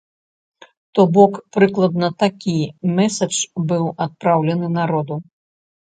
[0.97, 2.55] То бок прыкладна такі
[2.97, 3.37] мэсадж
[3.73, 5.13] быў адпраўлены народу.